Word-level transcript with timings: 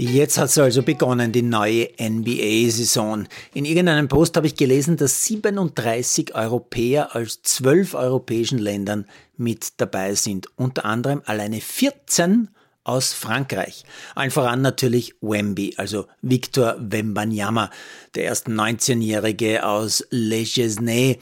Jetzt 0.00 0.38
hat 0.38 0.48
es 0.48 0.56
also 0.58 0.84
begonnen, 0.84 1.32
die 1.32 1.42
neue 1.42 1.88
NBA-Saison. 2.00 3.26
In 3.52 3.64
irgendeinem 3.64 4.06
Post 4.06 4.36
habe 4.36 4.46
ich 4.46 4.54
gelesen, 4.54 4.96
dass 4.96 5.24
37 5.24 6.36
Europäer 6.36 7.16
aus 7.16 7.42
12 7.42 7.94
europäischen 7.94 8.58
Ländern 8.58 9.06
mit 9.36 9.72
dabei 9.78 10.14
sind. 10.14 10.46
Unter 10.54 10.84
anderem 10.84 11.22
alleine 11.24 11.60
14 11.60 12.48
aus 12.84 13.12
Frankreich. 13.12 13.82
Allen 14.14 14.30
voran 14.30 14.62
natürlich 14.62 15.16
Wemby, 15.20 15.74
also 15.78 16.06
Victor 16.22 16.76
Wembanyama, 16.78 17.68
der 18.14 18.22
erst 18.22 18.46
19-Jährige 18.46 19.66
aus 19.66 20.06
Le 20.10 20.44
Gesnay, 20.44 21.18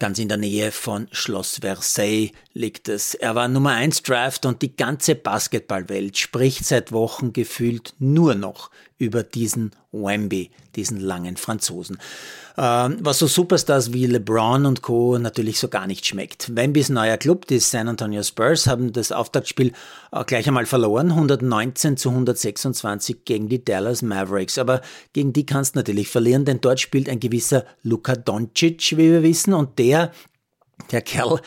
Ganz 0.00 0.18
in 0.18 0.28
der 0.28 0.36
Nähe 0.36 0.72
von 0.72 1.06
Schloss 1.12 1.58
Versailles 1.60 2.32
liegt 2.54 2.88
es. 2.88 3.14
Er 3.14 3.36
war 3.36 3.46
Nummer 3.46 3.70
1 3.70 4.02
Draft 4.02 4.44
und 4.44 4.60
die 4.60 4.74
ganze 4.74 5.14
Basketballwelt 5.14 6.18
spricht 6.18 6.64
seit 6.64 6.90
Wochen 6.90 7.32
gefühlt 7.32 7.94
nur 8.00 8.34
noch 8.34 8.70
über 8.98 9.22
diesen 9.22 9.72
Wemby, 9.92 10.50
diesen 10.74 11.00
langen 11.00 11.36
Franzosen. 11.36 11.98
Ähm, 12.58 12.98
was 13.00 13.18
so 13.18 13.26
Superstars 13.26 13.92
wie 13.92 14.06
LeBron 14.06 14.64
und 14.64 14.80
Co. 14.80 15.18
natürlich 15.18 15.58
so 15.58 15.68
gar 15.68 15.86
nicht 15.86 16.06
schmeckt. 16.06 16.56
Wembys 16.56 16.88
neuer 16.88 17.18
Club, 17.18 17.46
die 17.46 17.58
San 17.58 17.88
Antonio 17.88 18.22
Spurs, 18.22 18.66
haben 18.66 18.94
das 18.94 19.12
Auftaktspiel 19.12 19.72
äh, 20.12 20.24
gleich 20.24 20.48
einmal 20.48 20.64
verloren, 20.64 21.10
119 21.10 21.98
zu 21.98 22.08
126 22.08 23.26
gegen 23.26 23.50
die 23.50 23.62
Dallas 23.62 24.00
Mavericks. 24.00 24.56
Aber 24.56 24.80
gegen 25.12 25.34
die 25.34 25.44
kannst 25.44 25.74
du 25.74 25.80
natürlich 25.80 26.08
verlieren, 26.08 26.46
denn 26.46 26.62
dort 26.62 26.80
spielt 26.80 27.10
ein 27.10 27.20
gewisser 27.20 27.66
Luka 27.82 28.16
Doncic, 28.16 28.92
wie 28.92 29.10
wir 29.10 29.22
wissen, 29.22 29.52
und 29.52 29.75
der, 29.78 30.12
der 30.90 31.02
Kerl, 31.02 31.40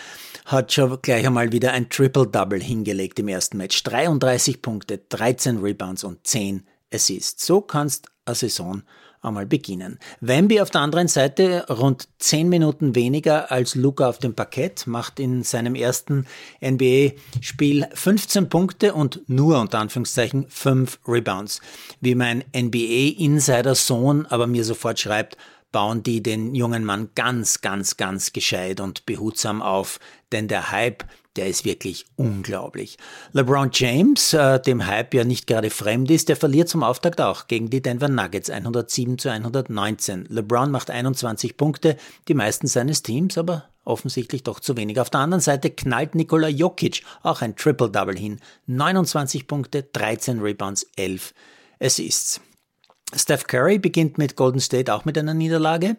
hat 0.46 0.74
schon 0.74 1.00
gleich 1.02 1.26
einmal 1.26 1.52
wieder 1.52 1.73
ein 1.73 1.90
Triple-Double 1.90 2.62
hingelegt 2.62 3.20
im 3.20 3.28
ersten 3.28 3.58
Match. 3.58 3.84
33 3.84 4.62
Punkte, 4.62 4.98
13 4.98 5.59
Rebounds 5.59 6.03
und 6.03 6.26
10 6.26 6.66
Assists. 6.92 7.45
So 7.45 7.62
kannst 7.62 8.08
eine 8.26 8.36
Saison 8.36 8.84
einmal 9.22 9.45
beginnen. 9.45 10.00
Wemby 10.22 10.62
auf 10.62 10.70
der 10.70 10.81
anderen 10.81 11.08
Seite 11.08 11.66
rund 11.70 12.08
10 12.20 12.50
Minuten 12.50 12.95
weniger 12.95 13.52
als 13.52 13.76
Luca 13.76 14.08
auf 14.08 14.20
dem 14.20 14.34
Parkett, 14.34 14.88
macht 14.88 15.20
in 15.20 15.44
seinem 15.44 15.75
ersten 15.75 16.25
NBA-Spiel 16.64 17.88
15 17.94 18.50
Punkte 18.50 18.94
und 18.94 19.22
nur 19.28 19.59
unter 19.59 19.80
Anführungszeichen 19.80 20.48
5 20.48 21.00
Rebounds. 21.08 21.59
Wie 22.00 22.16
mein 22.16 22.44
NBA-Insider-Sohn 22.56 24.25
aber 24.28 24.48
mir 24.48 24.64
sofort 24.64 25.00
schreibt, 25.00 25.38
bauen 25.72 26.03
die 26.03 26.23
den 26.23 26.56
jungen 26.56 26.84
Mann 26.84 27.09
ganz, 27.16 27.62
ganz, 27.62 27.98
ganz 27.98 28.34
gescheit 28.34 28.80
und 28.80 29.06
behutsam 29.06 29.62
auf, 29.62 30.00
denn 30.31 30.48
der 30.48 30.72
Hype, 30.72 31.03
der 31.36 31.48
ist 31.48 31.66
wirklich 31.66 32.06
unglaublich. 32.16 32.98
LeBron 33.34 33.70
James, 33.72 34.34
äh, 34.34 34.59
dem 34.59 34.86
Hype 34.86 35.14
ja 35.14 35.23
nicht 35.23 35.47
gerade 35.47 35.70
fremd 35.70 36.09
ist, 36.12 36.30
der 36.30 36.36
verliert 36.36 36.70
zum 36.70 36.84
Auftakt 36.84 37.22
auch 37.22 37.47
gegen 37.47 37.70
die 37.70 37.81
Denver 37.81 38.09
Nuggets 38.09 38.50
107 38.50 39.17
zu 39.17 39.31
119. 39.31 40.25
LeBron 40.30 40.72
macht 40.72 40.90
21 40.90 41.56
Punkte, 41.56 41.97
die 42.28 42.34
meisten 42.34 42.67
seines 42.67 43.03
Teams, 43.03 43.38
aber 43.38 43.70
offensichtlich 43.86 44.44
doch 44.44 44.59
zu 44.59 44.78
wenig. 44.78 45.00
Auf 45.00 45.09
der 45.09 45.22
anderen 45.22 45.42
Seite 45.42 45.70
knallt 45.70 46.16
Nikola 46.16 46.47
Jokic 46.47 47.03
auch 47.23 47.42
ein 47.42 47.56
Triple-Double 47.56 48.17
hin. 48.17 48.40
29 48.67 49.47
Punkte, 49.47 49.84
13 49.84 50.40
Rebounds, 50.40 50.88
11 50.95 51.34
Assists. 51.80 52.42
Steph 53.16 53.48
Curry 53.48 53.80
beginnt 53.80 54.18
mit 54.18 54.36
Golden 54.36 54.60
State 54.60 54.94
auch 54.94 55.06
mit 55.06 55.18
einer 55.18 55.34
Niederlage. 55.34 55.98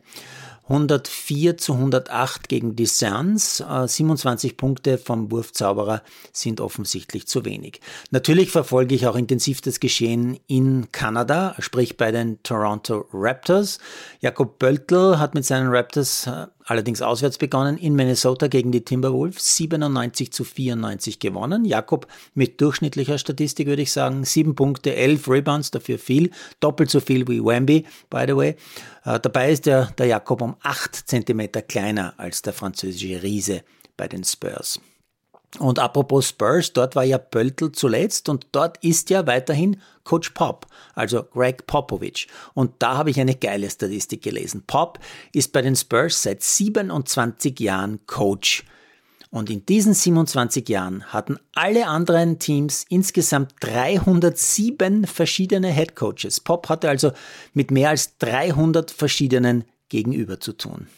104 0.70 1.56
zu 1.56 1.72
108 1.74 2.48
gegen 2.48 2.76
die 2.76 2.86
Suns. 2.86 3.56
27 3.86 4.56
Punkte 4.56 4.98
vom 4.98 5.32
Wurfzauberer 5.32 6.02
sind 6.32 6.60
offensichtlich 6.60 7.26
zu 7.26 7.44
wenig. 7.44 7.80
Natürlich 8.12 8.52
verfolge 8.52 8.94
ich 8.94 9.08
auch 9.08 9.16
intensiv 9.16 9.60
das 9.62 9.80
Geschehen 9.80 10.38
in 10.46 10.92
Kanada, 10.92 11.56
sprich 11.58 11.96
bei 11.96 12.12
den 12.12 12.40
Toronto 12.44 13.06
Raptors. 13.12 13.80
Jakob 14.20 14.60
Böltl 14.60 15.18
hat 15.18 15.34
mit 15.34 15.44
seinen 15.44 15.70
Raptors 15.70 16.28
äh, 16.28 16.46
allerdings 16.64 17.02
auswärts 17.02 17.38
begonnen, 17.38 17.78
in 17.78 17.94
Minnesota 17.94 18.48
gegen 18.48 18.72
die 18.72 18.84
Timberwolves, 18.84 19.56
97 19.56 20.32
zu 20.32 20.44
94 20.44 21.18
gewonnen. 21.18 21.64
Jakob 21.64 22.06
mit 22.34 22.60
durchschnittlicher 22.60 23.18
Statistik 23.18 23.66
würde 23.66 23.82
ich 23.82 23.92
sagen, 23.92 24.24
7 24.24 24.54
Punkte, 24.54 24.94
11 24.94 25.28
Rebounds, 25.28 25.70
dafür 25.70 25.98
viel, 25.98 26.30
doppelt 26.60 26.90
so 26.90 27.00
viel 27.00 27.26
wie 27.28 27.44
Wemby, 27.44 27.84
by 28.08 28.24
the 28.26 28.36
way. 28.36 28.56
Äh, 29.04 29.20
dabei 29.20 29.52
ist 29.52 29.66
der, 29.66 29.86
der 29.98 30.06
Jakob 30.06 30.42
um 30.42 30.56
8 30.62 30.94
Zentimeter 30.94 31.62
kleiner 31.62 32.14
als 32.16 32.42
der 32.42 32.52
französische 32.52 33.22
Riese 33.22 33.62
bei 33.96 34.08
den 34.08 34.24
Spurs. 34.24 34.80
Und 35.58 35.80
apropos 35.80 36.28
Spurs, 36.28 36.72
dort 36.72 36.94
war 36.94 37.02
ja 37.02 37.18
Pöltl 37.18 37.72
zuletzt 37.72 38.28
und 38.28 38.46
dort 38.52 38.82
ist 38.84 39.10
ja 39.10 39.26
weiterhin 39.26 39.80
Coach 40.04 40.30
Pop, 40.30 40.66
also 40.94 41.24
Greg 41.24 41.66
Popovich. 41.66 42.28
Und 42.54 42.74
da 42.78 42.96
habe 42.96 43.10
ich 43.10 43.20
eine 43.20 43.34
geile 43.34 43.68
Statistik 43.68 44.22
gelesen. 44.22 44.62
Pop 44.66 45.00
ist 45.32 45.52
bei 45.52 45.60
den 45.60 45.74
Spurs 45.74 46.22
seit 46.22 46.42
27 46.42 47.58
Jahren 47.58 48.06
Coach. 48.06 48.64
Und 49.32 49.48
in 49.48 49.64
diesen 49.64 49.94
27 49.94 50.68
Jahren 50.68 51.04
hatten 51.04 51.38
alle 51.54 51.86
anderen 51.86 52.38
Teams 52.38 52.84
insgesamt 52.88 53.54
307 53.60 55.06
verschiedene 55.06 55.68
Head 55.68 55.94
Coaches. 55.94 56.40
Pop 56.40 56.68
hatte 56.68 56.88
also 56.88 57.12
mit 57.54 57.70
mehr 57.70 57.90
als 57.90 58.18
300 58.18 58.90
verschiedenen 58.90 59.64
Gegenüber 59.88 60.40
zu 60.40 60.52
tun. 60.52 60.88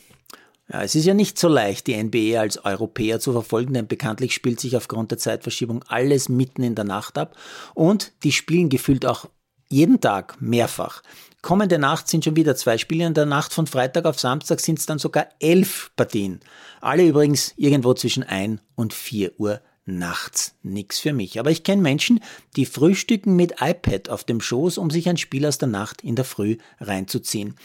Ja, 0.72 0.82
es 0.82 0.94
ist 0.94 1.04
ja 1.04 1.12
nicht 1.12 1.38
so 1.38 1.48
leicht, 1.48 1.86
die 1.86 2.02
NBA 2.02 2.40
als 2.40 2.64
Europäer 2.64 3.20
zu 3.20 3.32
verfolgen, 3.32 3.74
denn 3.74 3.86
bekanntlich 3.86 4.32
spielt 4.32 4.58
sich 4.58 4.74
aufgrund 4.74 5.10
der 5.10 5.18
Zeitverschiebung 5.18 5.84
alles 5.86 6.30
mitten 6.30 6.62
in 6.62 6.74
der 6.74 6.86
Nacht 6.86 7.18
ab 7.18 7.36
und 7.74 8.12
die 8.24 8.32
spielen 8.32 8.70
gefühlt 8.70 9.04
auch 9.04 9.28
jeden 9.68 10.00
Tag 10.00 10.40
mehrfach. 10.40 11.02
Kommende 11.42 11.78
Nacht 11.78 12.08
sind 12.08 12.24
schon 12.24 12.36
wieder 12.36 12.56
zwei 12.56 12.78
Spiele. 12.78 13.04
In 13.04 13.14
der 13.14 13.26
Nacht 13.26 13.52
von 13.52 13.66
Freitag 13.66 14.06
auf 14.06 14.18
Samstag 14.18 14.60
sind 14.60 14.78
es 14.78 14.86
dann 14.86 14.98
sogar 14.98 15.26
elf 15.40 15.90
Partien. 15.96 16.40
Alle 16.80 17.06
übrigens 17.06 17.52
irgendwo 17.56 17.92
zwischen 17.94 18.22
ein 18.22 18.60
und 18.74 18.94
vier 18.94 19.32
Uhr 19.38 19.60
nachts. 19.84 20.54
Nix 20.62 21.00
für 21.00 21.12
mich. 21.12 21.40
Aber 21.40 21.50
ich 21.50 21.64
kenne 21.64 21.82
Menschen, 21.82 22.20
die 22.56 22.64
frühstücken 22.64 23.34
mit 23.34 23.56
iPad 23.60 24.08
auf 24.08 24.24
dem 24.24 24.40
Schoß, 24.40 24.78
um 24.78 24.90
sich 24.90 25.08
ein 25.08 25.16
Spiel 25.16 25.44
aus 25.44 25.58
der 25.58 25.68
Nacht 25.68 26.02
in 26.02 26.14
der 26.14 26.24
Früh 26.24 26.58
reinzuziehen. 26.80 27.56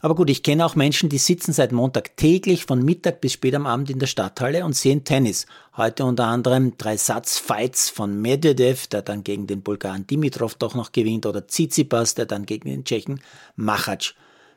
Aber 0.00 0.14
gut, 0.14 0.30
ich 0.30 0.42
kenne 0.42 0.64
auch 0.64 0.76
Menschen, 0.76 1.08
die 1.08 1.18
sitzen 1.18 1.52
seit 1.52 1.72
Montag 1.72 2.16
täglich 2.16 2.64
von 2.64 2.84
Mittag 2.84 3.20
bis 3.20 3.32
spät 3.32 3.54
am 3.54 3.66
Abend 3.66 3.90
in 3.90 3.98
der 3.98 4.06
Stadthalle 4.06 4.64
und 4.64 4.76
sehen 4.76 5.04
Tennis. 5.04 5.46
Heute 5.76 6.04
unter 6.04 6.26
anderem 6.26 6.78
drei 6.78 6.96
Satzfights 6.96 7.90
von 7.90 8.20
Medvedev, 8.20 8.86
der 8.86 9.02
dann 9.02 9.24
gegen 9.24 9.46
den 9.46 9.62
Bulgaren 9.62 10.06
Dimitrov 10.06 10.54
doch 10.54 10.74
noch 10.74 10.92
gewinnt, 10.92 11.26
oder 11.26 11.46
Tsitsipas, 11.46 12.14
der 12.14 12.26
dann 12.26 12.46
gegen 12.46 12.68
den 12.68 12.84
Tschechen 12.84 13.20
Machac 13.56 14.14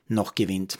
noch 0.08 0.36
gewinnt. 0.36 0.78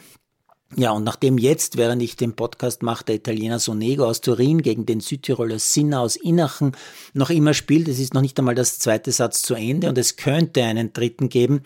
Ja, 0.74 0.92
und 0.92 1.04
nachdem 1.04 1.36
jetzt, 1.36 1.76
während 1.76 2.02
ich 2.02 2.16
den 2.16 2.34
Podcast 2.34 2.82
mache, 2.82 3.04
der 3.04 3.16
Italiener 3.16 3.58
Sonego 3.58 4.06
aus 4.06 4.22
Turin 4.22 4.62
gegen 4.62 4.86
den 4.86 5.00
Südtiroler 5.00 5.58
Sinner 5.58 6.00
aus 6.00 6.16
Innachen 6.16 6.72
noch 7.12 7.28
immer 7.28 7.52
spielt, 7.52 7.88
es 7.88 7.98
ist 7.98 8.14
noch 8.14 8.22
nicht 8.22 8.38
einmal 8.38 8.54
das 8.54 8.78
zweite 8.78 9.12
Satz 9.12 9.42
zu 9.42 9.54
Ende 9.54 9.90
und 9.90 9.98
es 9.98 10.16
könnte 10.16 10.64
einen 10.64 10.94
dritten 10.94 11.28
geben, 11.28 11.62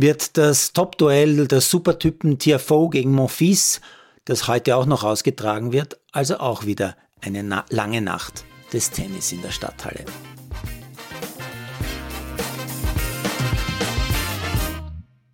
wird 0.00 0.36
das 0.36 0.72
Top-Duell 0.72 1.48
der 1.48 1.60
Supertypen 1.60 2.38
Tiafoe 2.38 2.88
gegen 2.88 3.12
Monfils, 3.12 3.80
das 4.26 4.46
heute 4.46 4.76
auch 4.76 4.86
noch 4.86 5.02
ausgetragen 5.02 5.72
wird, 5.72 5.98
also 6.12 6.38
auch 6.38 6.66
wieder 6.66 6.96
eine 7.20 7.42
na 7.42 7.64
lange 7.70 8.00
Nacht 8.00 8.44
des 8.72 8.92
Tennis 8.92 9.32
in 9.32 9.42
der 9.42 9.50
Stadthalle. 9.50 10.04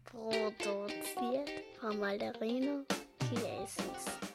Produziert 0.05 1.51
von 1.79 1.99
Malderino 2.01 2.87
Chiesens. 3.29 4.34